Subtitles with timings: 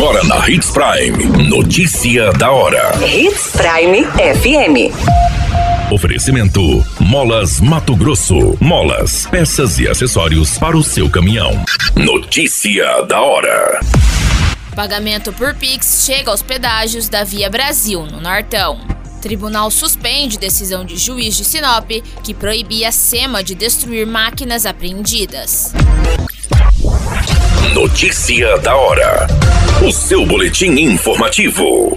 [0.00, 1.46] Agora na Hits Prime.
[1.46, 2.90] Notícia da hora.
[3.06, 5.92] Hits Prime FM.
[5.92, 8.56] Oferecimento: Molas Mato Grosso.
[8.58, 11.62] Molas, peças e acessórios para o seu caminhão.
[11.94, 13.80] Notícia da hora.
[14.74, 18.80] Pagamento por Pix chega aos pedágios da Via Brasil, no Nortão.
[19.20, 21.90] Tribunal suspende decisão de juiz de Sinop
[22.24, 25.74] que proibia a SEMA de destruir máquinas apreendidas.
[27.74, 29.26] Notícia da hora.
[29.82, 31.96] O seu boletim informativo.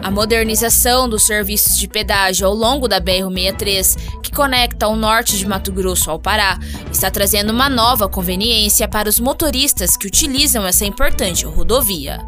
[0.00, 5.44] A modernização dos serviços de pedágio ao longo da BR-63, que conecta o norte de
[5.44, 6.56] Mato Grosso ao Pará,
[6.92, 12.20] está trazendo uma nova conveniência para os motoristas que utilizam essa importante rodovia.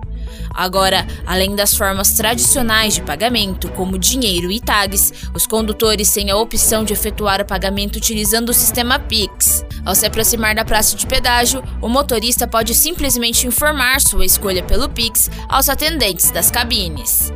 [0.52, 6.36] Agora, além das formas tradicionais de pagamento, como dinheiro e tags, os condutores têm a
[6.36, 9.61] opção de efetuar o pagamento utilizando o sistema Pix.
[9.84, 14.88] Ao se aproximar da praça de pedágio, o motorista pode simplesmente informar sua escolha pelo
[14.88, 17.32] Pix aos atendentes das cabines.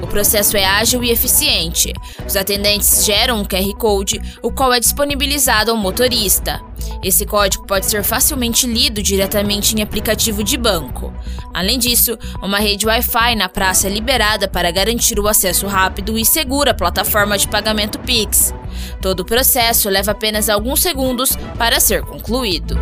[0.00, 1.92] O processo é ágil e eficiente.
[2.26, 6.60] Os atendentes geram um QR Code, o qual é disponibilizado ao motorista.
[7.02, 11.12] Esse código pode ser facilmente lido diretamente em aplicativo de banco.
[11.52, 16.24] Além disso, uma rede Wi-Fi na praça é liberada para garantir o acesso rápido e
[16.24, 18.54] seguro à plataforma de pagamento Pix.
[19.00, 22.78] Todo o processo leva apenas alguns segundos para ser concluído.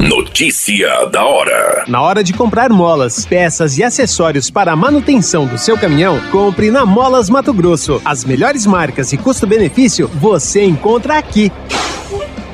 [0.00, 1.84] Notícia da hora.
[1.86, 6.70] Na hora de comprar molas, peças e acessórios para a manutenção do seu caminhão, compre
[6.70, 8.00] na Molas Mato Grosso.
[8.04, 11.52] As melhores marcas e custo-benefício você encontra aqui.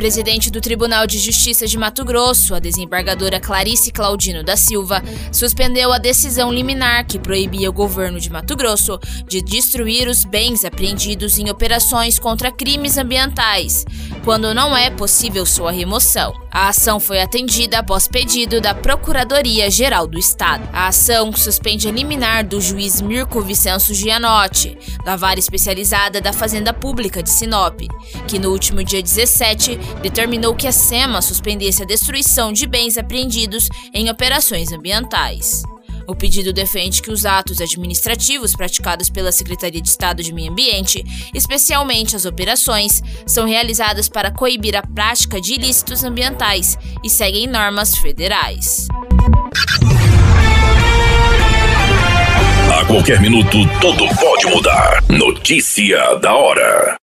[0.00, 5.92] Presidente do Tribunal de Justiça de Mato Grosso, a desembargadora Clarice Claudino da Silva, suspendeu
[5.92, 11.38] a decisão liminar que proibia o governo de Mato Grosso de destruir os bens apreendidos
[11.38, 13.84] em operações contra crimes ambientais,
[14.24, 16.32] quando não é possível sua remoção.
[16.50, 20.68] A ação foi atendida após pedido da Procuradoria-Geral do Estado.
[20.72, 26.72] A ação suspende a liminar do juiz Mirko Vicenço Gianotti, da vara especializada da Fazenda
[26.72, 27.82] Pública de Sinop,
[28.26, 33.68] que no último dia 17 determinou que a SEMA suspendesse a destruição de bens apreendidos
[33.92, 35.62] em operações ambientais.
[36.10, 41.04] O pedido defende que os atos administrativos praticados pela Secretaria de Estado de Meio Ambiente,
[41.32, 47.94] especialmente as operações, são realizadas para coibir a prática de ilícitos ambientais e seguem normas
[47.96, 48.88] federais.
[52.76, 55.04] A qualquer minuto, tudo pode mudar.
[55.08, 56.99] Notícia da hora.